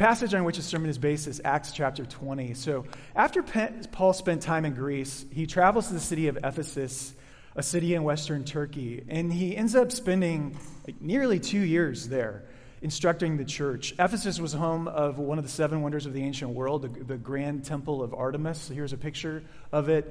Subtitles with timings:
[0.00, 2.54] passage on which the sermon is based is Acts chapter 20.
[2.54, 7.12] So, after Paul spent time in Greece, he travels to the city of Ephesus,
[7.54, 12.44] a city in western Turkey, and he ends up spending like nearly two years there
[12.80, 13.92] instructing the church.
[13.98, 17.18] Ephesus was home of one of the seven wonders of the ancient world, the, the
[17.18, 18.58] Grand Temple of Artemis.
[18.58, 20.10] So here's a picture of it.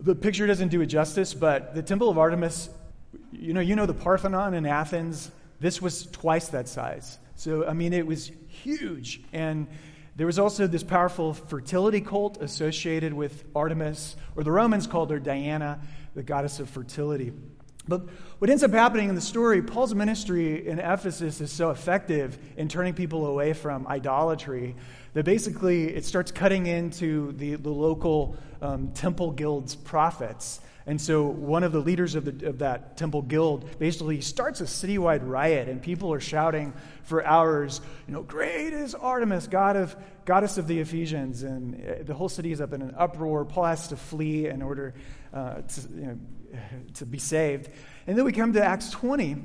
[0.00, 2.68] The picture doesn't do it justice, but the Temple of Artemis,
[3.32, 5.30] you know, you know the Parthenon in Athens.
[5.60, 7.18] This was twice that size.
[7.40, 9.22] So, I mean, it was huge.
[9.32, 9.66] And
[10.14, 15.18] there was also this powerful fertility cult associated with Artemis, or the Romans called her
[15.18, 15.80] Diana,
[16.14, 17.32] the goddess of fertility.
[17.88, 18.02] But
[18.40, 22.68] what ends up happening in the story, Paul's ministry in Ephesus is so effective in
[22.68, 24.76] turning people away from idolatry
[25.14, 30.60] that basically it starts cutting into the, the local um, temple guild's profits.
[30.86, 34.64] And so one of the leaders of, the, of that temple guild basically starts a
[34.64, 36.72] citywide riot, and people are shouting
[37.04, 39.94] for hours, you know, great is Artemis, god of,
[40.24, 41.42] goddess of the Ephesians.
[41.42, 43.44] And uh, the whole city is up in an uproar.
[43.44, 44.94] Paul has to flee in order
[45.32, 46.18] uh, to, you know,
[46.94, 47.68] to be saved.
[48.06, 49.36] And then we come to Acts 20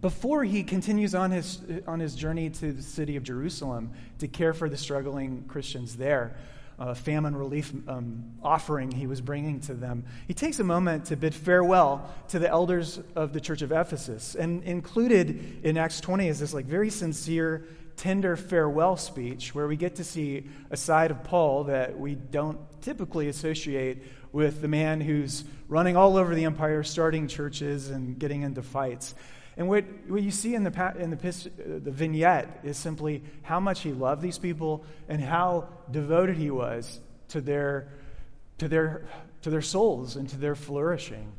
[0.00, 4.52] before he continues on his, on his journey to the city of Jerusalem to care
[4.52, 6.36] for the struggling Christians there,
[6.78, 11.16] a famine relief um, offering he was bringing to them, he takes a moment to
[11.16, 14.34] bid farewell to the elders of the church of Ephesus.
[14.34, 19.76] And included in Acts 20 is this like very sincere, tender farewell speech where we
[19.76, 24.02] get to see a side of Paul that we don't typically associate
[24.32, 29.14] with the man who's running all over the empire, starting churches and getting into fights.
[29.56, 33.82] And what, what you see in, the, in the, the vignette is simply how much
[33.82, 37.88] he loved these people and how devoted he was to their,
[38.58, 39.06] to their,
[39.42, 41.32] to their souls and to their flourishing.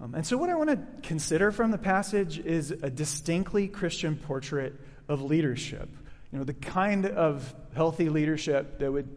[0.00, 4.16] Um, and so, what I want to consider from the passage is a distinctly Christian
[4.16, 4.74] portrait
[5.08, 5.88] of leadership.
[6.32, 9.08] You know, the kind of healthy leadership that would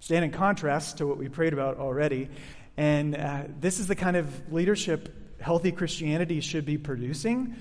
[0.00, 2.28] stand in contrast to what we prayed about already.
[2.76, 7.54] And uh, this is the kind of leadership healthy Christianity should be producing.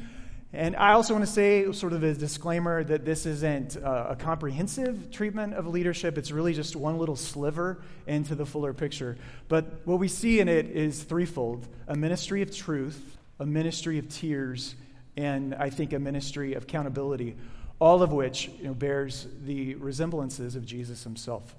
[0.52, 4.16] And I also want to say, sort of a disclaimer, that this isn't uh, a
[4.16, 6.18] comprehensive treatment of leadership.
[6.18, 9.16] It's really just one little sliver into the fuller picture.
[9.48, 14.10] But what we see in it is threefold a ministry of truth, a ministry of
[14.10, 14.74] tears,
[15.16, 17.36] and I think a ministry of accountability,
[17.78, 21.56] all of which you know, bears the resemblances of Jesus himself.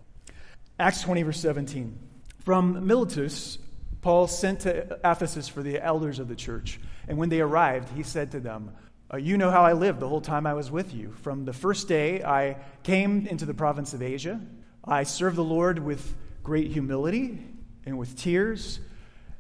[0.81, 1.97] Acts 20, verse 17.
[2.41, 3.59] From Miletus,
[4.03, 6.81] Paul sent to Ephesus for the elders of the church.
[7.11, 8.71] And when they arrived, he said to them,
[9.13, 11.11] uh, You know how I lived the whole time I was with you.
[11.23, 14.41] From the first day I came into the province of Asia,
[14.85, 17.43] I served the Lord with great humility
[17.85, 18.79] and with tears,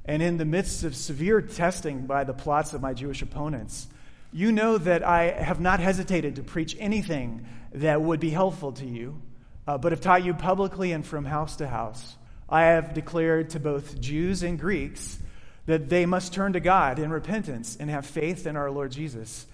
[0.05, 3.87] and in the midst of severe testing by the plots of my Jewish opponents.
[4.33, 8.85] You know that I have not hesitated to preach anything that would be helpful to
[8.85, 9.23] you,
[9.69, 12.17] uh, but have taught you publicly and from house to house
[12.49, 15.21] I have declared to both Jews and Greeks
[15.67, 19.47] that they must turn to God in repentance and have faith in our Lord Jesus.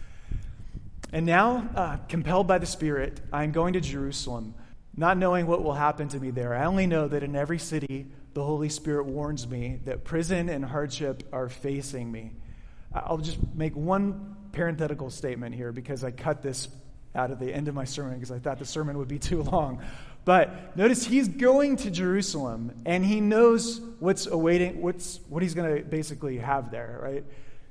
[1.13, 4.55] And now, uh, compelled by the Spirit, I'm going to Jerusalem,
[4.97, 6.55] not knowing what will happen to me there.
[6.55, 10.65] I only know that in every city, the Holy Spirit warns me that prison and
[10.65, 12.33] hardship are facing me.
[12.93, 16.69] I'll just make one parenthetical statement here because I cut this
[17.15, 19.43] out of the end of my sermon because I thought the sermon would be too
[19.43, 19.83] long.
[20.27, 25.77] But notice he's going to Jerusalem and he knows what's awaiting, what's, what he's going
[25.77, 27.25] to basically have there, right?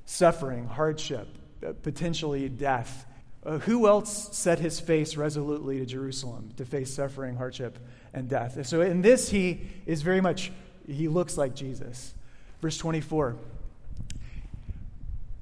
[0.06, 1.28] Suffering, hardship,
[1.68, 3.06] uh, potentially death.
[3.46, 7.78] Uh, who else set his face resolutely to Jerusalem to face suffering, hardship,
[8.14, 8.66] and death?
[8.66, 10.54] So in this, he is very much,
[10.88, 12.14] he looks like Jesus.
[12.62, 13.36] Verse 24.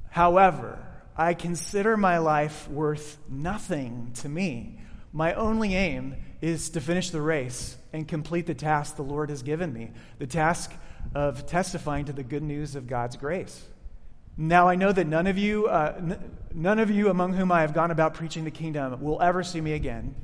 [0.09, 0.79] However,
[1.15, 4.79] I consider my life worth nothing to me.
[5.13, 9.43] My only aim is to finish the race and complete the task the Lord has
[9.43, 10.73] given me the task
[11.15, 13.65] of testifying to the good news of God's grace.
[14.35, 17.61] Now, I know that none of you, uh, n- none of you among whom I
[17.61, 20.15] have gone about preaching the kingdom will ever see me again.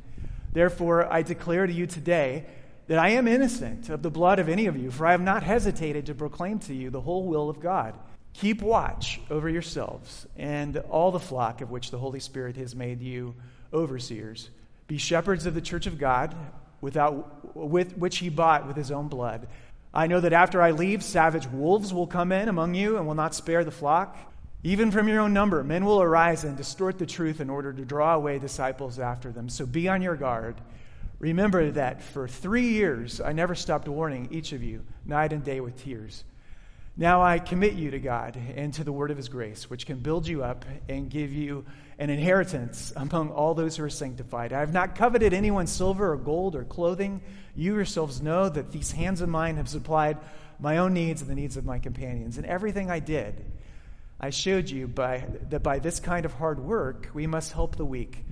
[0.51, 2.47] Therefore, I declare to you today
[2.87, 5.43] that I am innocent of the blood of any of you, for I have not
[5.43, 7.95] hesitated to proclaim to you the whole will of God.
[8.33, 13.01] Keep watch over yourselves and all the flock of which the Holy Spirit has made
[13.01, 13.35] you
[13.71, 14.49] overseers.
[14.89, 16.35] Be shepherds of the church of God,
[16.81, 19.47] without, with, which he bought with his own blood.
[19.93, 23.13] I know that after I leave, savage wolves will come in among you and will
[23.13, 24.17] not spare the flock.
[24.63, 27.85] Even from your own number, men will arise and distort the truth in order to
[27.85, 29.47] draw away disciples after them.
[29.47, 30.55] So be on your guard.
[31.19, 35.59] Remember that for three years I never stopped warning each of you, night and day
[35.59, 36.23] with tears.
[36.97, 39.99] Now I commit you to God and to the word of his grace, which can
[39.99, 41.63] build you up and give you
[41.99, 44.53] an inheritance among all those who are sanctified.
[44.53, 47.21] I have not coveted anyone's silver or gold or clothing.
[47.55, 50.17] You yourselves know that these hands of mine have supplied
[50.61, 52.37] my own needs and the needs of my companions.
[52.37, 53.45] And everything I did,
[54.17, 57.85] I showed you by, that by this kind of hard work, we must help the
[57.85, 58.23] weak.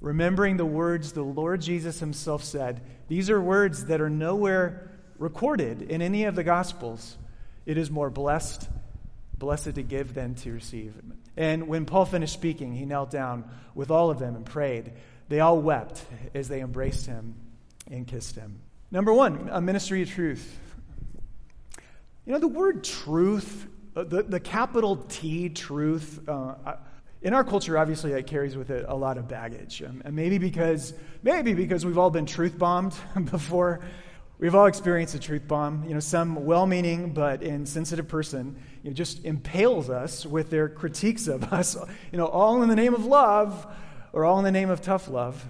[0.00, 4.88] Remembering the words the Lord Jesus himself said, these are words that are nowhere
[5.18, 7.16] recorded in any of the Gospels.
[7.64, 8.68] It is more blessed,
[9.36, 10.94] blessed to give than to receive.
[11.36, 13.44] And when Paul finished speaking, he knelt down
[13.74, 14.92] with all of them and prayed.
[15.28, 16.04] They all wept
[16.34, 17.34] as they embraced him
[17.90, 18.60] and kissed him.
[18.90, 20.58] Number one, a ministry of truth.
[22.24, 26.76] You know, the word truth, uh, the, the capital T, truth, uh,
[27.22, 29.82] in our culture, obviously, that carries with it a lot of baggage.
[29.82, 32.94] Um, and maybe because, maybe because we've all been truth bombed
[33.30, 33.80] before.
[34.38, 35.84] We've all experienced a truth bomb.
[35.88, 38.56] You know, some well-meaning but insensitive person
[38.86, 41.76] you know, just impales us with their critiques of us.
[42.12, 43.66] You know, all in the name of love,
[44.12, 45.44] or all in the name of tough love.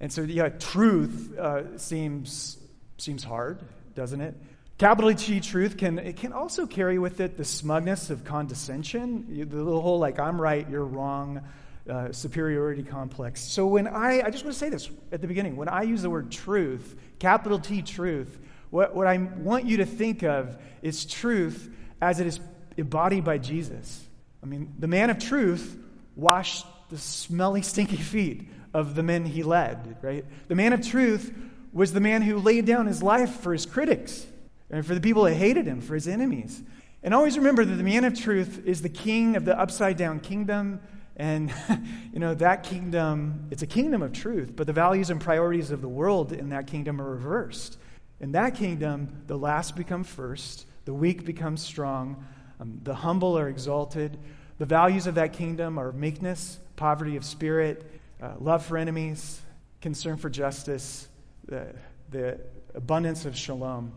[0.00, 2.58] And so, yeah, truth uh, seems
[2.98, 3.60] seems hard,
[3.94, 4.34] doesn't it?
[4.76, 9.64] Capital T truth can it can also carry with it the smugness of condescension, the
[9.64, 11.42] whole like I'm right, you're wrong.
[11.88, 13.40] Uh, superiority complex.
[13.40, 16.02] So when I, I just want to say this at the beginning, when I use
[16.02, 18.38] the word truth, capital T truth,
[18.68, 22.38] what, what I want you to think of is truth as it is
[22.80, 24.04] embodied by Jesus.
[24.42, 25.78] I mean, the man of truth
[26.16, 30.24] washed the smelly, stinky feet of the men he led, right?
[30.48, 31.32] The man of truth
[31.72, 34.26] was the man who laid down his life for his critics
[34.70, 36.62] and for the people that hated him, for his enemies.
[37.02, 40.20] And always remember that the man of truth is the king of the upside down
[40.20, 40.80] kingdom
[41.16, 41.52] and,
[42.12, 45.80] you know, that kingdom, it's a kingdom of truth, but the values and priorities of
[45.80, 47.78] the world in that kingdom are reversed.
[48.20, 52.24] In that kingdom, the last become first, the weak become strong,
[52.60, 54.18] um, the humble are exalted.
[54.58, 57.90] The values of that kingdom are meekness, poverty of spirit,
[58.22, 59.40] uh, love for enemies,
[59.80, 61.08] concern for justice,
[61.46, 61.74] the,
[62.10, 62.38] the
[62.74, 63.92] abundance of shalom.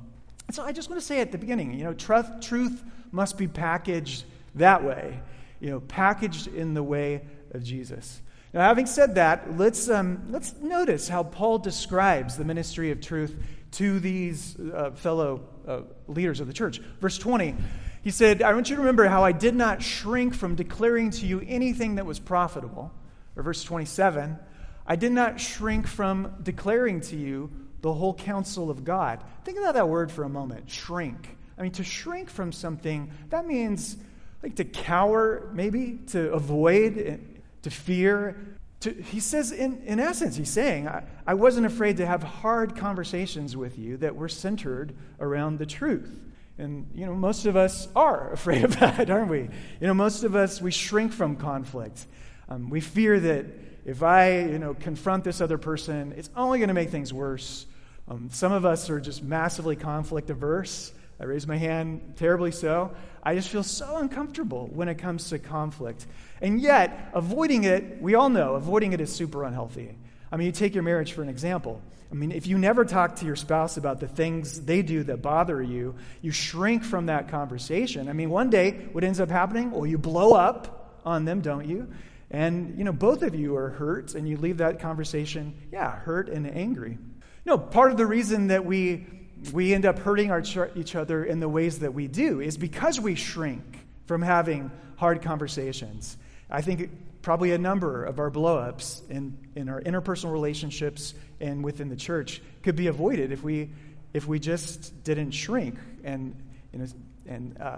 [0.48, 3.38] And so I just want to say at the beginning, you know, truth, truth must
[3.38, 4.24] be packaged
[4.56, 5.19] that way
[5.63, 7.21] you know, packaged in the way
[7.51, 8.21] of Jesus.
[8.54, 13.33] Now, having said that, let's, um, let's notice how Paul describes the ministry of truth
[13.71, 16.80] to these uh, fellow uh, leaders of the church.
[17.00, 17.56] Verse 20,
[18.04, 21.26] he said, I want you to remember how I did not shrink from declaring to
[21.26, 22.92] you anything that was profitable.
[23.38, 24.38] Or verse 27,
[24.86, 27.50] I did not shrink from declaring to you
[27.82, 29.24] the whole counsel of God.
[29.46, 31.38] Think about that word for a moment shrink.
[31.58, 33.96] I mean, to shrink from something, that means
[34.42, 37.18] like to cower, maybe, to avoid, eh,
[37.62, 38.36] to fear.
[38.82, 42.76] To, he says, in, in essence, he's saying, I, I wasn't afraid to have hard
[42.76, 46.20] conversations with you that were centered around the truth.
[46.58, 49.42] And, you know, most of us are afraid of that, aren't we?
[49.42, 52.06] You know, most of us, we shrink from conflict.
[52.50, 53.46] Um, we fear that
[53.86, 57.66] if I, you know, confront this other person, it's only going to make things worse.
[58.08, 60.92] Um, some of us are just massively conflict averse.
[61.20, 62.94] I raise my hand, terribly so.
[63.22, 66.06] I just feel so uncomfortable when it comes to conflict.
[66.42, 69.96] And yet, avoiding it, we all know, avoiding it is super unhealthy.
[70.32, 71.82] I mean, you take your marriage for an example.
[72.13, 75.24] I mean, if you never talk to your spouse about the things they do that
[75.24, 78.07] bother you, you shrink from that conversation.
[78.07, 79.71] I mean, one day, what ends up happening?
[79.71, 81.92] Well, you blow up on them, don't you?
[82.30, 86.30] And, you know, both of you are hurt, and you leave that conversation, yeah, hurt
[86.30, 87.00] and angry.
[87.45, 89.07] No, part of the reason that we
[89.52, 90.44] we end up hurting our,
[90.76, 95.23] each other in the ways that we do is because we shrink from having hard
[95.23, 96.16] conversations.
[96.49, 96.92] I think
[97.23, 102.42] probably a number of our blowups in, in our interpersonal relationships and within the church
[102.61, 103.71] could be avoided if we,
[104.13, 106.35] if we just didn't shrink and,
[106.71, 106.85] you know,
[107.25, 107.77] and uh,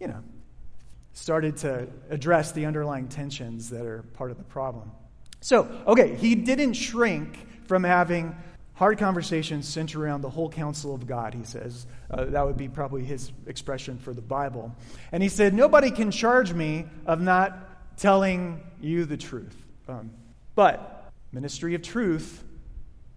[0.00, 0.22] you know,
[1.12, 4.90] started to address the underlying tensions that are part of the problem.
[5.40, 7.36] So, okay, he didn't shrink
[7.66, 8.34] from having
[8.74, 11.86] Hard conversations center around the whole counsel of God, he says.
[12.10, 14.74] Uh, that would be probably his expression for the Bible.
[15.12, 17.56] And he said, Nobody can charge me of not
[17.96, 19.56] telling you the truth.
[19.88, 20.10] Um,
[20.54, 22.42] but ministry of truth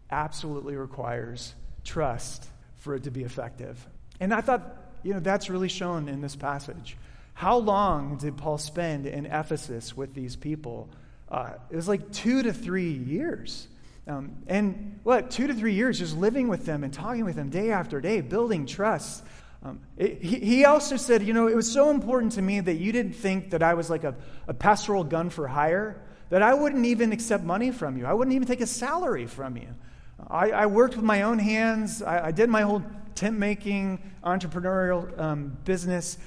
[0.10, 1.54] absolutely requires
[1.84, 2.46] trust
[2.78, 3.86] for it to be effective.
[4.20, 4.62] And I thought,
[5.04, 6.98] you know, that's really shown in this passage.
[7.34, 10.90] How long did Paul spend in Ephesus with these people?
[11.30, 13.68] Uh, it was like two to three years.
[14.08, 17.50] Um, and what, two to three years just living with them and talking with them
[17.50, 19.24] day after day, building trust.
[19.64, 22.92] Um, it, he, also said, You know, it was so important to me that you
[22.92, 24.16] didn't think that I was like a,
[24.48, 28.06] a pastoral gun for hire, that I wouldn't even accept money from you.
[28.06, 29.68] I wouldn't even take a salary from you.
[30.30, 32.84] I, I worked with my own hands, I, I, did my whole
[33.16, 36.18] tent making, entrepreneurial um, business.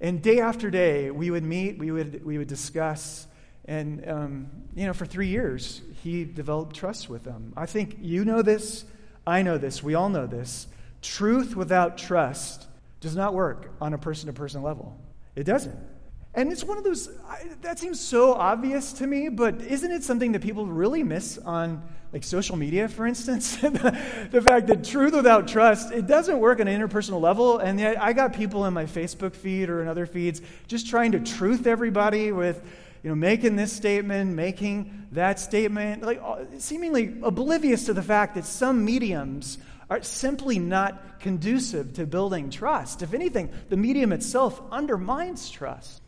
[0.00, 3.26] And day after day, we would meet, we would, we would discuss.
[3.64, 7.52] And, um, you know, for three years, he developed trust with them.
[7.56, 8.84] I think you know this.
[9.26, 9.82] I know this.
[9.82, 10.68] We all know this.
[11.02, 12.67] Truth without trust
[13.00, 14.96] does not work on a person to person level.
[15.36, 15.78] It doesn't.
[16.34, 17.10] And it's one of those,
[17.62, 21.82] that seems so obvious to me, but isn't it something that people really miss on
[22.12, 23.56] like social media, for instance?
[23.56, 27.58] the, fact that truth without trust, it doesn't work on an interpersonal level.
[27.58, 31.12] And yet I got people in my Facebook feed or in other feeds just trying
[31.12, 32.62] to truth everybody with,
[33.02, 38.34] you know, making this statement, making that statement, like uh, seemingly oblivious to the fact
[38.34, 39.58] that some mediums
[39.90, 43.02] are simply not conducive to building trust.
[43.02, 46.02] If anything, the medium itself undermines trust.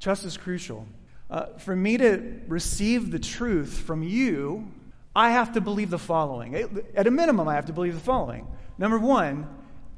[0.00, 0.86] Trust is crucial.
[1.30, 4.70] Uh, for me to receive the truth from you,
[5.14, 6.54] I have to believe the following.
[6.94, 8.46] At a minimum, I have to believe the following.
[8.78, 9.48] Number one,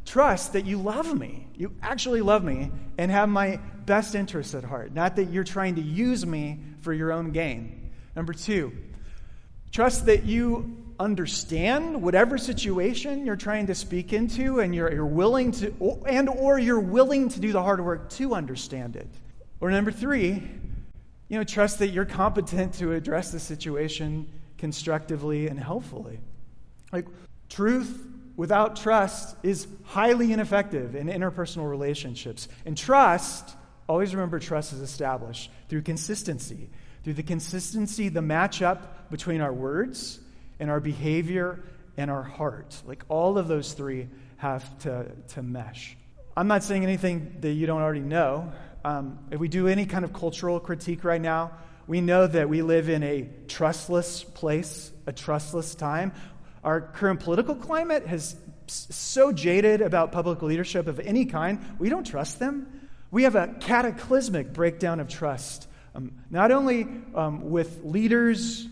[0.05, 1.47] trust that you love me.
[1.57, 5.77] You actually love me and have my best interests at heart, not that you're trying
[5.77, 7.91] to use me for your own gain.
[8.15, 8.73] Number two,
[9.73, 15.53] trust that you understand whatever situation you're trying to speak into and you're, you're willing
[15.53, 19.09] to and or you're willing to do the hard work to understand it.
[19.61, 20.43] Or number three
[21.29, 26.19] you know trust that you're competent to address the situation constructively and helpfully.
[26.93, 27.07] Like
[27.49, 28.07] truth
[28.37, 32.49] without trust is highly ineffective in interpersonal relationships.
[32.65, 33.57] And trust
[33.89, 36.71] always remember trust is established through consistency.
[37.05, 40.21] Through the consistency the match up between our words
[40.65, 41.63] and our behavior
[41.99, 42.81] and our heart.
[42.87, 45.95] Like all of those three have to, to mesh.
[46.35, 48.51] I'm not saying anything that you don't already know.
[48.83, 51.53] Um, if we do any kind of cultural critique right now,
[51.87, 56.13] we know that we live in a trustless place, a trustless time.
[56.65, 58.35] Our current political climate has
[58.67, 62.89] so jaded about public leadership of any kind, we don't trust them.
[63.11, 68.67] We have a cataclysmic breakdown of trust, um, not only um, with leaders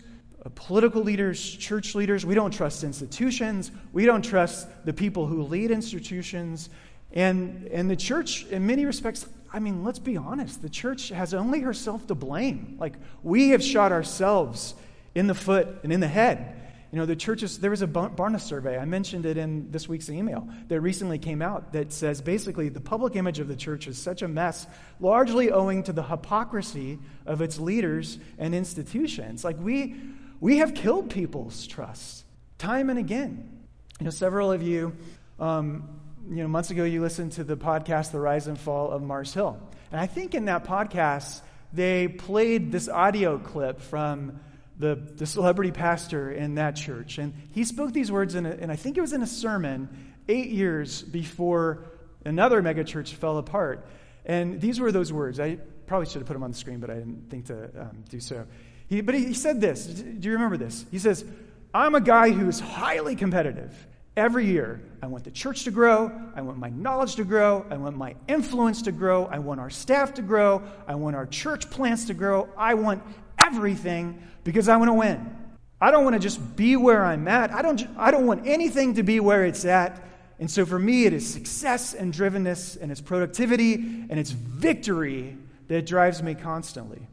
[0.45, 2.25] Uh, political leaders, church leaders.
[2.25, 3.71] We don't trust institutions.
[3.93, 6.69] We don't trust the people who lead institutions.
[7.13, 11.33] And, and the church, in many respects, I mean, let's be honest, the church has
[11.33, 12.75] only herself to blame.
[12.79, 14.73] Like, we have shot ourselves
[15.15, 16.59] in the foot and in the head.
[16.91, 20.09] You know, the churches, there was a Barna survey, I mentioned it in this week's
[20.09, 23.97] email, that recently came out that says basically the public image of the church is
[23.97, 24.67] such a mess,
[24.99, 29.43] largely owing to the hypocrisy of its leaders and institutions.
[29.43, 29.95] Like, we,
[30.43, 32.25] we have killed people's trust
[32.57, 33.63] time and again.
[34.01, 34.93] You know, several of you,
[35.39, 35.87] um,
[36.29, 39.33] you know, months ago you listened to the podcast, The Rise and Fall of Mars
[39.33, 39.57] Hill.
[39.89, 44.41] And I think in that podcast, they played this audio clip from
[44.77, 47.19] the, the celebrity pastor in that church.
[47.19, 49.87] And he spoke these words, in a, and I think it was in a sermon
[50.27, 51.85] eight years before
[52.25, 53.87] another megachurch fell apart.
[54.25, 55.39] And these were those words.
[55.39, 55.57] I
[55.87, 58.19] probably should have put them on the screen, but I didn't think to um, do
[58.19, 58.45] so.
[58.93, 59.85] He, but he, he said this.
[59.85, 60.85] Do you remember this?
[60.91, 61.25] He says,
[61.73, 63.73] I'm a guy who's highly competitive.
[64.15, 66.11] Every year, I want the church to grow.
[66.35, 67.65] I want my knowledge to grow.
[67.71, 69.25] I want my influence to grow.
[69.25, 70.61] I want our staff to grow.
[70.87, 72.47] I want our church plants to grow.
[72.55, 73.01] I want
[73.43, 75.37] everything because I want to win.
[75.81, 77.51] I don't want to just be where I'm at.
[77.51, 80.07] I don't, I don't want anything to be where it's at.
[80.37, 85.35] And so for me, it is success and drivenness and it's productivity and it's victory
[85.67, 87.07] that drives me constantly.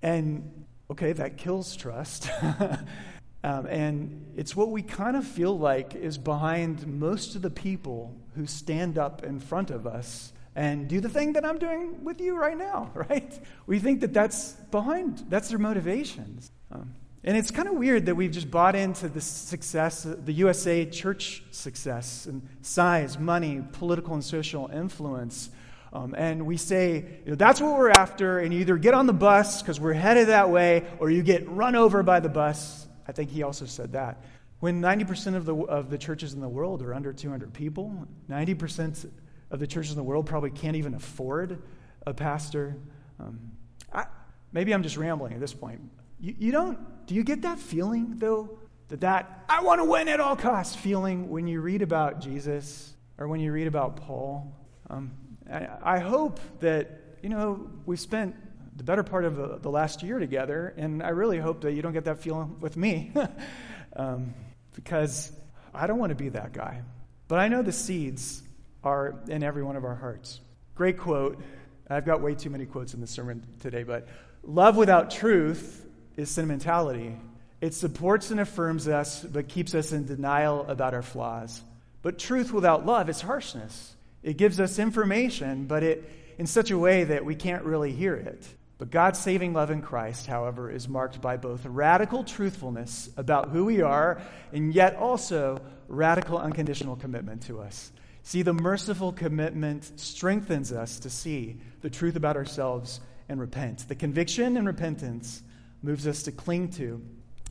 [0.00, 0.61] And
[0.92, 2.28] Okay, that kills trust.
[3.44, 8.14] um, and it's what we kind of feel like is behind most of the people
[8.36, 12.20] who stand up in front of us and do the thing that I'm doing with
[12.20, 13.40] you right now, right?
[13.66, 16.50] We think that that's behind, that's their motivations.
[16.70, 16.94] Um,
[17.24, 21.42] and it's kind of weird that we've just bought into the success, the USA church
[21.52, 25.48] success, and size, money, political and social influence
[25.92, 26.94] um, and we say,
[27.24, 29.92] you know, that's what we're after, and you either get on the bus because we're
[29.92, 32.86] headed that way, or you get run over by the bus.
[33.06, 34.22] I think he also said that.
[34.60, 39.10] When 90% of the, of the churches in the world are under 200 people, 90%
[39.50, 41.62] of the churches in the world probably can't even afford
[42.06, 42.76] a pastor.
[43.20, 43.52] Um,
[43.92, 44.06] I,
[44.52, 45.80] maybe I'm just rambling at this point.
[46.20, 48.58] You, you don't, do you get that feeling, though?
[48.88, 52.94] That that, I want to win at all costs feeling when you read about Jesus
[53.18, 54.54] or when you read about Paul?
[54.88, 55.12] Um,
[55.50, 58.36] I, hope that, you know, we've spent
[58.76, 61.92] the better part of the last year together, and I really hope that you don't
[61.92, 63.12] get that feeling with me
[63.96, 64.34] um,
[64.74, 65.30] because
[65.74, 66.82] I don't want to be that guy.
[67.28, 68.42] But I know the seeds
[68.84, 70.40] are in every one of our hearts.
[70.74, 71.42] Great quote.
[71.88, 74.08] I've got way too many quotes in the sermon today, but
[74.42, 77.16] love without truth is sentimentality.
[77.60, 81.62] It supports and affirms us, but keeps us in denial about our flaws.
[82.02, 83.94] But truth without love is harshness.
[84.22, 88.14] It gives us information, but it in such a way that we can't really hear
[88.14, 88.46] it.
[88.78, 93.64] But God's saving love in Christ, however, is marked by both radical truthfulness about who
[93.64, 94.20] we are
[94.52, 97.92] and yet also radical unconditional commitment to us.
[98.24, 103.86] See, the merciful commitment strengthens us to see the truth about ourselves and repent.
[103.88, 105.42] The conviction and repentance
[105.82, 107.00] moves us to cling to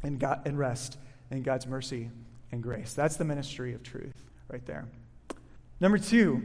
[0.04, 0.98] and, God, and rest
[1.30, 2.10] in God's mercy
[2.52, 2.94] and grace.
[2.94, 4.16] That's the ministry of truth
[4.50, 4.88] right there.
[5.82, 6.44] Number two,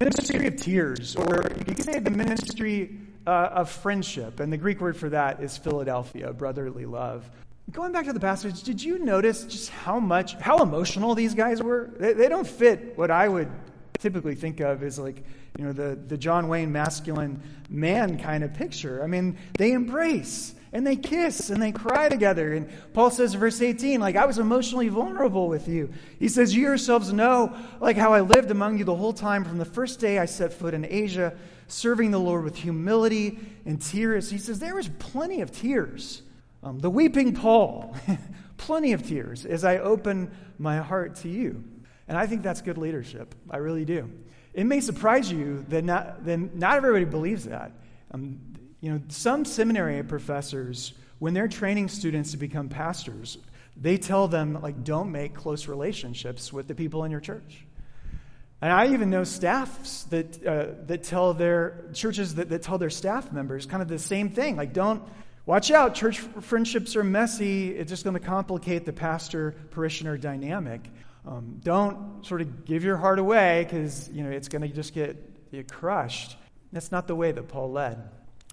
[0.00, 4.40] ministry of tears, or you could say the ministry uh, of friendship.
[4.40, 7.30] And the Greek word for that is Philadelphia, brotherly love.
[7.70, 11.62] Going back to the passage, did you notice just how much, how emotional these guys
[11.62, 11.90] were?
[11.98, 13.50] They, they don't fit what I would
[13.98, 15.22] typically think of as like,
[15.58, 19.02] you know, the, the John Wayne masculine man kind of picture.
[19.02, 22.52] I mean, they embrace and they kiss and they cry together.
[22.52, 25.92] And Paul says, verse 18, like, I was emotionally vulnerable with you.
[26.18, 29.58] He says, You yourselves know, like, how I lived among you the whole time from
[29.58, 31.34] the first day I set foot in Asia
[31.68, 34.30] serving the Lord with humility and tears.
[34.30, 36.22] He says there was plenty of tears.
[36.62, 37.96] Um, the weeping Paul,
[38.56, 41.62] plenty of tears as I open my heart to you.
[42.08, 43.34] And I think that's good leadership.
[43.50, 44.10] I really do.
[44.56, 47.72] It may surprise you that not, that not everybody believes that.
[48.10, 48.40] Um,
[48.80, 53.36] you know, some seminary professors, when they're training students to become pastors,
[53.76, 57.66] they tell them, like, don't make close relationships with the people in your church.
[58.62, 62.88] And I even know staffs that, uh, that tell their churches that, that tell their
[62.88, 64.56] staff members kind of the same thing.
[64.56, 65.02] Like, don't
[65.44, 67.76] watch out, church friendships are messy.
[67.76, 70.80] It's just going to complicate the pastor parishioner dynamic.
[71.26, 74.94] Um, don't sort of give your heart away because you know it's going to just
[74.94, 76.36] get, get crushed.
[76.72, 77.98] That's not the way that Paul led.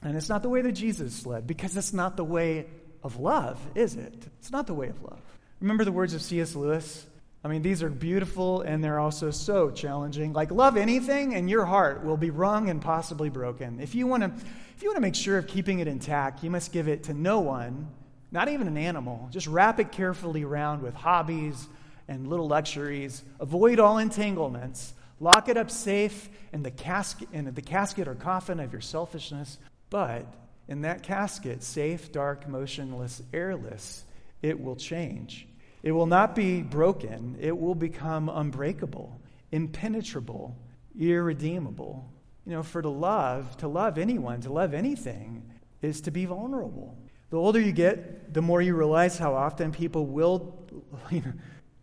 [0.02, 2.66] And it's not the way that Jesus led because it's not the way
[3.04, 4.28] of love, is it?
[4.40, 5.22] It's not the way of love.
[5.60, 6.56] Remember the words of C.S.
[6.56, 7.06] Lewis?
[7.44, 10.34] I mean, these are beautiful and they're also so challenging.
[10.34, 13.80] Like, love anything and your heart will be wrung and possibly broken.
[13.80, 14.32] If you want to,
[14.76, 17.14] if you want to make sure of keeping it intact, you must give it to
[17.14, 17.90] no one,
[18.32, 19.28] not even an animal.
[19.32, 21.68] Just wrap it carefully around with hobbies
[22.08, 23.24] and little luxuries.
[23.40, 24.94] Avoid all entanglements.
[25.20, 29.58] Lock it up safe in the casket, in the casket or coffin of your selfishness.
[29.90, 30.26] But
[30.68, 34.04] in that casket, safe, dark, motionless, airless,
[34.42, 35.48] it will change
[35.84, 39.20] it will not be broken, it will become unbreakable,
[39.52, 40.58] impenetrable,
[40.98, 42.10] irredeemable.
[42.46, 45.44] You know, for to love, to love anyone, to love anything,
[45.82, 46.98] is to be vulnerable.
[47.30, 50.58] The older you get, the more you realize how often people will
[51.12, 51.34] you know,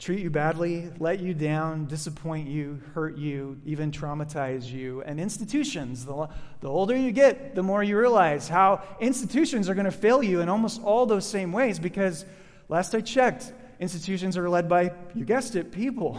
[0.01, 5.03] treat you badly, let you down, disappoint you, hurt you, even traumatize you.
[5.03, 6.27] And institutions, the,
[6.61, 10.41] the older you get, the more you realize how institutions are going to fail you
[10.41, 12.25] in almost all those same ways because
[12.71, 16.19] last I checked, institutions are led by, you guessed it, people.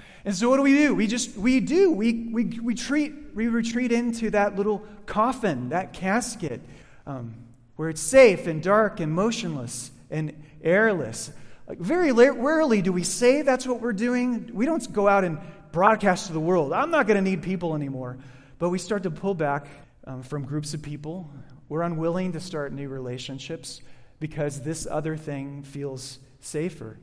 [0.24, 0.94] and so what do we do?
[0.94, 1.90] We just, we do.
[1.90, 6.62] We, we, we, treat, we retreat into that little coffin, that casket,
[7.06, 7.34] um,
[7.76, 10.32] where it's safe and dark and motionless and
[10.64, 11.30] airless.
[11.70, 14.50] Very rarely do we say that's what we're doing.
[14.54, 15.38] We don't go out and
[15.72, 18.18] broadcast to the world, I'm not going to need people anymore.
[18.58, 19.68] But we start to pull back
[20.04, 21.30] um, from groups of people.
[21.68, 23.80] We're unwilling to start new relationships
[24.18, 26.98] because this other thing feels safer.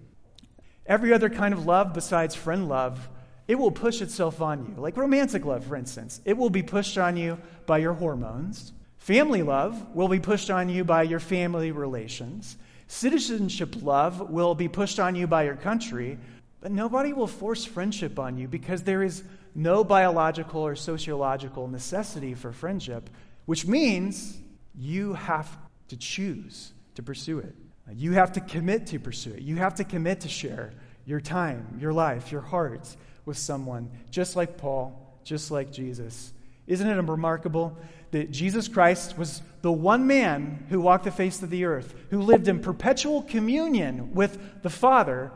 [0.86, 3.10] Every other kind of love besides friend love,
[3.48, 4.82] it will push itself on you.
[4.82, 8.74] Like romantic love, for instance, it will be pushed on you by your hormones.
[8.98, 12.58] Family love will be pushed on you by your family relations.
[12.88, 16.18] Citizenship love will be pushed on you by your country.
[16.62, 22.34] But nobody will force friendship on you because there is no biological or sociological necessity
[22.34, 23.08] for friendship,
[23.46, 24.38] which means
[24.76, 25.58] you have
[25.90, 27.56] to choose to pursue it.
[27.94, 29.44] You have to commit to pursue it.
[29.44, 30.74] You have to commit to share
[31.06, 32.96] your time, your life, your heart
[33.26, 36.34] with someone, just like Paul, just like Jesus.
[36.66, 37.78] Isn't it remarkable
[38.16, 42.22] that Jesus Christ was the one man who walked the face of the earth, who
[42.22, 45.34] lived in perpetual communion with the Father,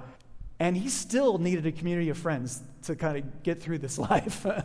[0.62, 4.46] and he still needed a community of friends to kind of get through this life?
[4.46, 4.62] uh,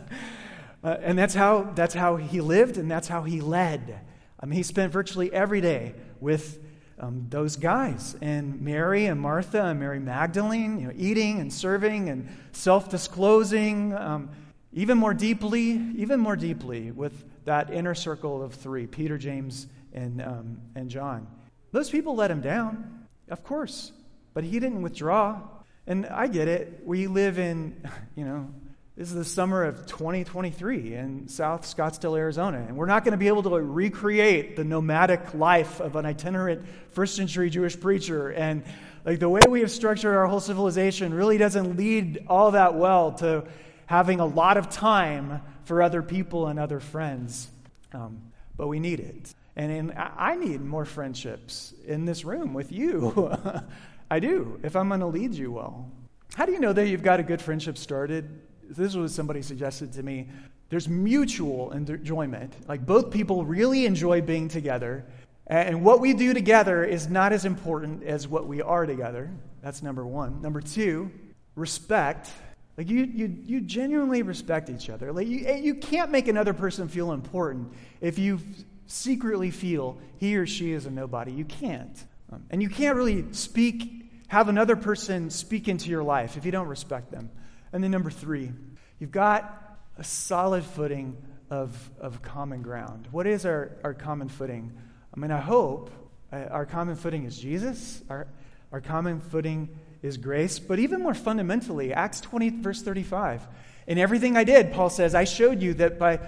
[0.81, 3.99] and that's how, that's how he lived, and that's how he led.
[4.39, 6.63] I mean, he spent virtually every day with
[6.97, 12.07] um, those guys and Mary and Martha and Mary Magdalene, you know, eating and serving
[12.07, 14.29] and self disclosing, um,
[14.75, 20.21] even more deeply, even more deeply with that inner circle of three Peter, James, and,
[20.21, 21.27] um, and John.
[21.71, 23.93] Those people let him down, of course,
[24.33, 25.41] but he didn't withdraw.
[25.87, 26.81] And I get it.
[26.83, 27.81] We live in,
[28.15, 28.49] you know,
[28.97, 32.63] this is the summer of 2023 in South Scottsdale, Arizona.
[32.67, 36.65] And we're not going to be able to recreate the nomadic life of an itinerant
[36.91, 38.29] first century Jewish preacher.
[38.29, 38.63] And
[39.05, 43.11] like the way we have structured our whole civilization really doesn't lead all that well
[43.13, 43.45] to
[43.85, 47.49] having a lot of time for other people and other friends.
[47.93, 48.21] Um,
[48.57, 49.33] but we need it.
[49.55, 53.31] And in, I need more friendships in this room with you.
[54.11, 55.89] I do, if I'm going to lead you well.
[56.35, 58.29] How do you know that you've got a good friendship started?
[58.69, 60.27] This was somebody suggested to me.
[60.69, 62.53] There's mutual enjoyment.
[62.67, 65.05] Like both people really enjoy being together.
[65.47, 69.31] And what we do together is not as important as what we are together.
[69.61, 70.41] That's number one.
[70.41, 71.11] Number two,
[71.55, 72.29] respect.
[72.77, 75.13] Like you, you, you genuinely respect each other.
[75.13, 78.39] Like you, you can't make another person feel important if you
[78.87, 81.31] secretly feel he or she is a nobody.
[81.31, 82.03] You can't.
[82.31, 86.51] Um, and you can't really speak, have another person speak into your life if you
[86.51, 87.29] don't respect them.
[87.71, 88.51] And then number three,
[88.99, 91.17] you've got a solid footing
[91.49, 93.07] of, of common ground.
[93.11, 94.73] What is our, our common footing?
[95.15, 95.91] I mean, I hope
[96.33, 98.03] uh, our common footing is Jesus.
[98.09, 98.27] Our,
[98.71, 99.69] our common footing
[100.05, 100.59] is grace.
[100.59, 103.47] But even more fundamentally, Acts 20, verse 35.
[103.87, 106.19] In everything I did, Paul says, I showed you that by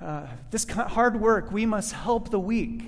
[0.00, 2.82] uh, this hard work, we must help the weak,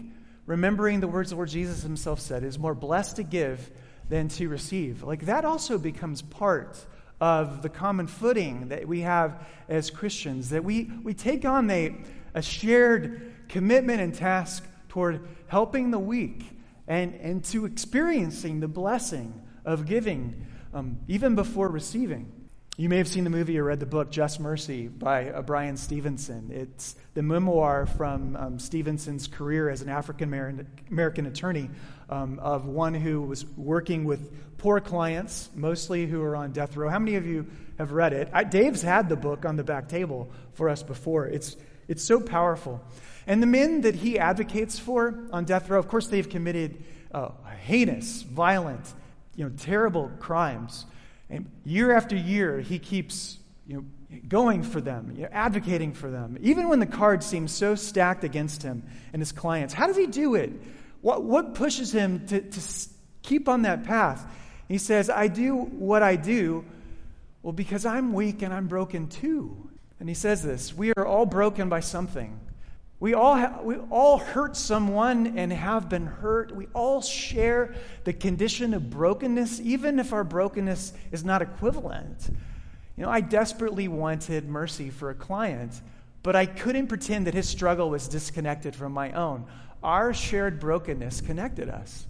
[0.47, 3.71] remembering the words of Lord Jesus himself said, is more blessed to give
[4.09, 5.03] than to receive.
[5.03, 6.85] Like that also becomes part
[7.21, 11.97] of the common footing that we have as Christians, that we, we take on a,
[12.35, 16.45] a shared commitment and task toward helping the weak
[16.89, 22.33] and, and to experiencing the blessing of giving um, even before receiving.
[22.79, 25.77] You may have seen the movie or read the book Just Mercy by uh, Bryan
[25.77, 26.51] Stevenson.
[26.51, 31.69] It's the memoir from um, Stevenson's career as an African American attorney
[32.09, 36.89] um, of one who was working with poor clients, mostly who are on death row.
[36.89, 37.47] How many of you
[37.77, 38.31] have read it?
[38.33, 41.27] I, Dave's had the book on the back table for us before.
[41.27, 41.57] It's,
[41.89, 42.81] it's so powerful.
[43.27, 47.31] And the men that he advocates for on death row, of course, they've committed uh,
[47.61, 48.93] heinous, violent,
[49.35, 50.87] you know, terrible crimes.
[51.31, 53.85] And year after year, he keeps you know,
[54.29, 58.25] going for them, you know, advocating for them, even when the cards seem so stacked
[58.25, 59.73] against him and his clients.
[59.73, 60.53] How does he do it?
[61.01, 62.61] What, what pushes him to, to
[63.23, 64.25] keep on that path?
[64.69, 66.65] He says, I do what I do,
[67.43, 69.71] well, because I'm weak and I'm broken too.
[70.01, 72.39] And he says this We are all broken by something.
[73.03, 76.55] We all, ha- we all hurt someone and have been hurt.
[76.55, 82.31] We all share the condition of brokenness, even if our brokenness is not equivalent.
[82.97, 85.73] You know, I desperately wanted mercy for a client,
[86.23, 89.47] but I couldn't pretend that his struggle was disconnected from my own.
[89.83, 92.07] Our shared brokenness connected us.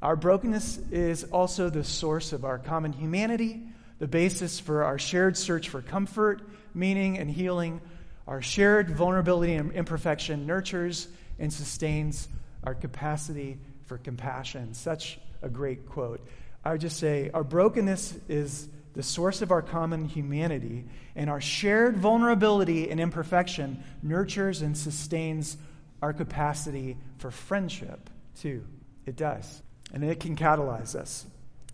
[0.00, 3.62] Our brokenness is also the source of our common humanity,
[3.98, 6.40] the basis for our shared search for comfort,
[6.72, 7.80] meaning, and healing
[8.26, 11.08] our shared vulnerability and imperfection nurtures
[11.38, 12.28] and sustains
[12.64, 14.74] our capacity for compassion.
[14.74, 16.26] Such a great quote.
[16.64, 21.40] I would just say our brokenness is the source of our common humanity, and our
[21.40, 25.58] shared vulnerability and imperfection nurtures and sustains
[26.00, 28.08] our capacity for friendship,
[28.40, 28.64] too.
[29.04, 29.62] It does.
[29.92, 31.26] And it can catalyze us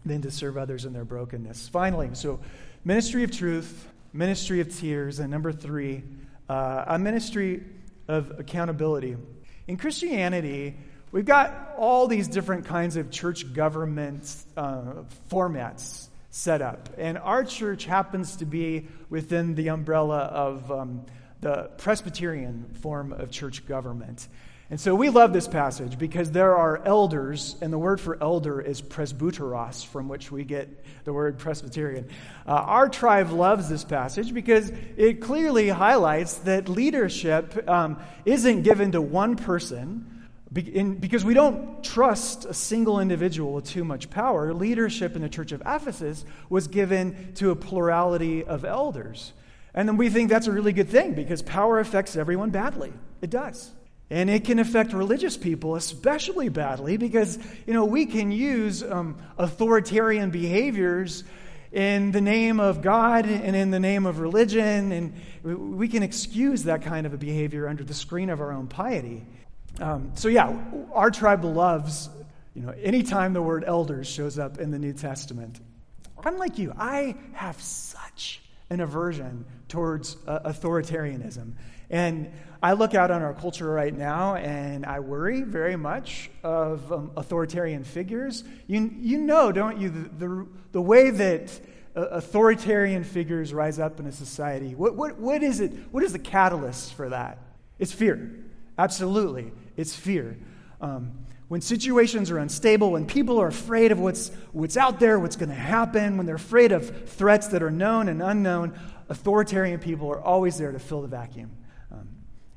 [0.04, 1.68] then to serve others in their brokenness.
[1.68, 2.40] Finally, so
[2.84, 6.02] ministry of truth, ministry of tears, and number three,
[6.48, 7.62] uh, a ministry
[8.08, 9.16] of accountability.
[9.68, 10.76] In Christianity,
[11.12, 16.88] we've got all these different kinds of church government uh, formats set up.
[16.98, 21.06] And our church happens to be within the umbrella of um,
[21.40, 24.26] the Presbyterian form of church government.
[24.70, 28.58] And so we love this passage because there are elders, and the word for elder
[28.58, 32.08] is presbyteros, from which we get the word Presbyterian.
[32.46, 38.92] Uh, our tribe loves this passage because it clearly highlights that leadership um, isn't given
[38.92, 40.08] to one person.
[40.52, 45.52] because we don't trust a single individual with too much power, leadership in the church
[45.52, 49.34] of Ephesus was given to a plurality of elders.
[49.74, 52.92] And then we think that's a really good thing because power affects everyone badly.
[53.20, 53.70] It does.
[54.12, 59.16] And it can affect religious people especially badly because, you know, we can use um,
[59.38, 61.24] authoritarian behaviors
[61.72, 66.64] in the name of God and in the name of religion, and we can excuse
[66.64, 69.24] that kind of a behavior under the screen of our own piety.
[69.80, 70.54] Um, so, yeah,
[70.92, 72.10] our tribe loves,
[72.54, 75.58] you know, anytime the word elders shows up in the New Testament.
[76.22, 81.54] I'm like you, I have such an aversion towards uh, authoritarianism.
[81.92, 86.90] And I look out on our culture right now and I worry very much of
[86.92, 88.44] um, authoritarian figures.
[88.66, 91.60] You, you know, don't you, the, the, the way that
[91.94, 94.74] uh, authoritarian figures rise up in a society.
[94.74, 95.72] What, what, what is it?
[95.90, 97.38] What is the catalyst for that?
[97.78, 98.30] It's fear.
[98.78, 99.52] Absolutely.
[99.76, 100.38] It's fear.
[100.80, 101.12] Um,
[101.48, 105.50] when situations are unstable, when people are afraid of what's, what's out there, what's going
[105.50, 108.78] to happen, when they're afraid of threats that are known and unknown,
[109.10, 111.50] authoritarian people are always there to fill the vacuum.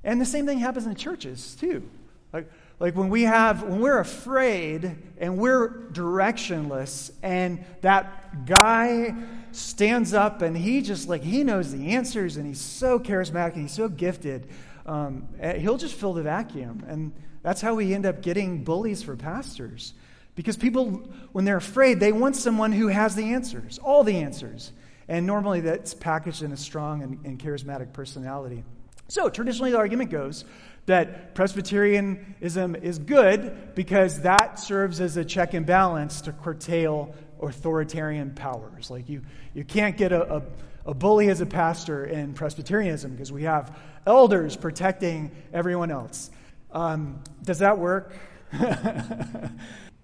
[0.05, 1.83] And the same thing happens in churches, too.
[2.31, 9.15] Like, like when we have, when we're afraid and we're directionless, and that guy
[9.51, 13.63] stands up and he just like, he knows the answers and he's so charismatic and
[13.63, 14.47] he's so gifted,
[14.85, 16.83] um, eh, he'll just fill the vacuum.
[16.87, 19.93] And that's how we end up getting bullies for pastors.
[20.35, 24.71] Because people, when they're afraid, they want someone who has the answers, all the answers.
[25.07, 28.65] And normally that's packaged in a strong and, and charismatic personality.
[29.07, 30.45] So traditionally, the argument goes
[30.85, 38.33] that Presbyterianism is good because that serves as a check and balance to curtail authoritarian
[38.33, 38.89] powers.
[38.89, 39.21] Like you,
[39.53, 40.43] you can't get a, a,
[40.85, 46.29] a bully as a pastor in Presbyterianism because we have elders protecting everyone else.
[46.71, 48.13] Um, does that work?
[48.53, 48.59] you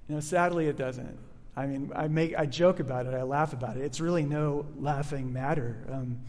[0.09, 1.17] know, sadly, it doesn't.
[1.55, 3.83] I mean, I make I joke about it, I laugh about it.
[3.83, 5.85] It's really no laughing matter.
[5.91, 6.21] Um,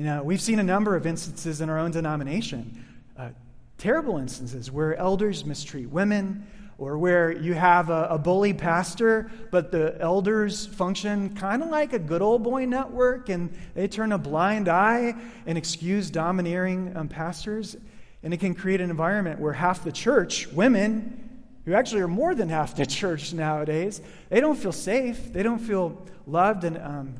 [0.00, 2.86] you know, we've seen a number of instances in our own denomination,
[3.18, 3.28] uh,
[3.76, 6.46] terrible instances where elders mistreat women,
[6.78, 11.92] or where you have a, a bully pastor, but the elders function kind of like
[11.92, 17.06] a good old boy network, and they turn a blind eye and excuse domineering um,
[17.06, 17.76] pastors.
[18.22, 22.34] And it can create an environment where half the church, women, who actually are more
[22.34, 25.30] than half the church nowadays, they don't feel safe.
[25.30, 26.64] They don't feel loved.
[26.64, 27.16] And, um,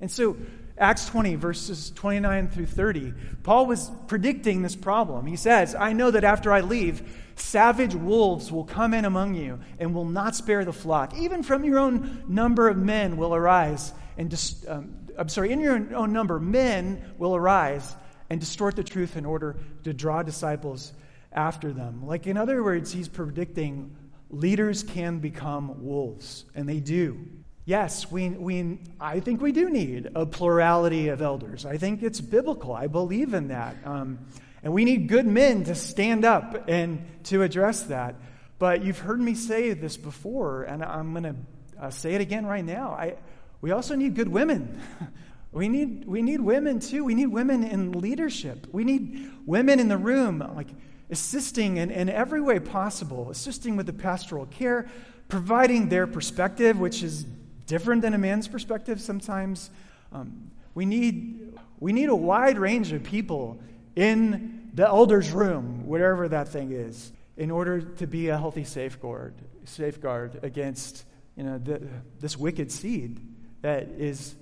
[0.00, 0.34] and so,
[0.82, 3.14] Acts 20, verses 29 through 30,
[3.44, 5.26] Paul was predicting this problem.
[5.26, 9.60] He says, I know that after I leave, savage wolves will come in among you
[9.78, 11.16] and will not spare the flock.
[11.16, 15.60] Even from your own number of men will arise and, dis- um, I'm sorry, in
[15.60, 17.94] your own number, men will arise
[18.30, 20.92] and distort the truth in order to draw disciples
[21.32, 22.06] after them.
[22.06, 23.96] Like, in other words, he's predicting
[24.30, 27.26] leaders can become wolves, and they do.
[27.64, 31.64] Yes, we, we, I think we do need a plurality of elders.
[31.64, 32.72] I think it's biblical.
[32.72, 33.76] I believe in that.
[33.84, 34.18] Um,
[34.64, 38.16] and we need good men to stand up and to address that.
[38.58, 41.36] But you've heard me say this before, and I'm going to
[41.80, 42.90] uh, say it again right now.
[42.90, 43.16] I,
[43.60, 44.80] we also need good women.
[45.52, 47.04] we, need, we need women too.
[47.04, 48.66] We need women in leadership.
[48.72, 50.68] We need women in the room, like
[51.10, 54.88] assisting in, in every way possible, assisting with the pastoral care,
[55.28, 57.24] providing their perspective, which is
[57.72, 59.70] different than a man's perspective sometimes.
[60.12, 63.62] Um, we, need, we need a wide range of people
[63.96, 69.32] in the elder's room, whatever that thing is, in order to be a healthy safeguard,
[69.64, 71.80] safeguard against you know, the,
[72.20, 73.18] this wicked seed
[73.62, 74.34] that is,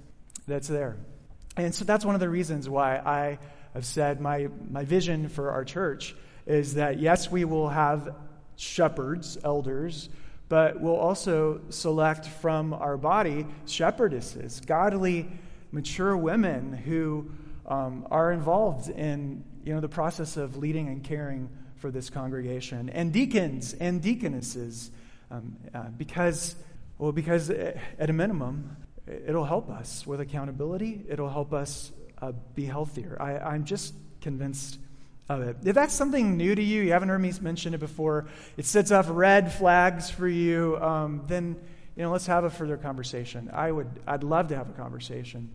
[0.49, 0.97] that's there.
[1.57, 3.39] And so that's one of the reasons why I
[3.75, 6.17] have said my, my vision for our church
[6.47, 8.13] is that yes, we will have
[8.57, 10.09] shepherds, elders,
[10.51, 15.31] but we'll also select from our body shepherdesses, godly,
[15.71, 17.31] mature women who
[17.67, 22.91] um, are involved in you know, the process of leading and caring for this congregation,
[22.91, 24.91] and deacons and deaconesses,
[25.31, 26.57] um, uh, because,
[26.99, 31.07] well, because at a minimum, it'll help us with accountability.
[31.09, 33.17] It'll help us uh, be healthier.
[33.21, 34.79] I, I'm just convinced
[35.31, 35.57] of it.
[35.65, 38.91] If that's something new to you, you haven't heard me mention it before, it sets
[38.91, 41.57] off red flags for you, um, then
[41.97, 43.49] you know, let's have a further conversation.
[43.53, 45.49] I would, I'd love to have a conversation.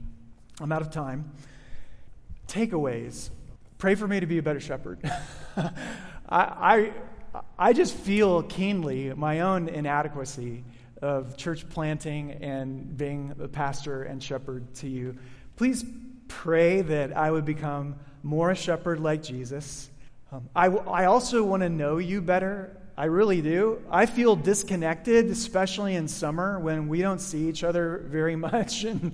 [0.61, 1.31] I'm out of time.
[2.47, 3.29] Takeaways.
[3.77, 4.99] Pray for me to be a better shepherd.
[5.57, 5.73] I,
[6.29, 6.93] I,
[7.59, 10.63] I just feel keenly my own inadequacy
[11.01, 15.17] of church planting and being a pastor and shepherd to you.
[15.57, 15.83] Please
[16.27, 19.89] pray that I would become more a shepherd like Jesus.
[20.31, 22.75] Um, I, I also want to know you better.
[22.97, 23.83] I really do.
[23.91, 29.13] I feel disconnected, especially in summer when we don't see each other very much and,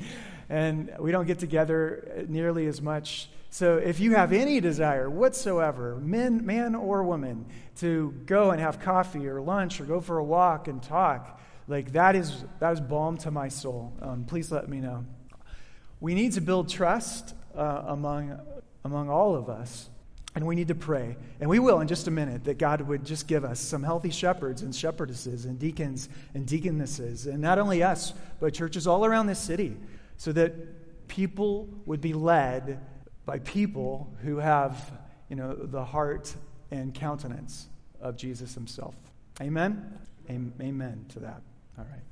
[0.50, 3.30] and we don't get together nearly as much.
[3.50, 7.46] So if you have any desire whatsoever, men, man or woman,
[7.78, 11.92] to go and have coffee or lunch or go for a walk and talk, like
[11.94, 13.94] that is that is balm to my soul.
[14.02, 15.06] Um, please let me know.
[16.02, 18.38] We need to build trust uh, among
[18.84, 19.88] among all of us.
[20.34, 23.06] And we need to pray, and we will in just a minute, that God would
[23.06, 27.84] just give us some healthy shepherds and shepherdesses and deacons and deaconesses, and not only
[27.84, 29.76] us, but churches all around this city,
[30.16, 32.80] so that people would be led
[33.26, 34.94] by people who have,
[35.28, 36.34] you know, the heart
[36.72, 37.68] and countenance
[38.00, 38.96] of Jesus himself.
[39.42, 40.00] Amen?
[40.30, 41.42] Amen to that.
[41.78, 42.11] All right.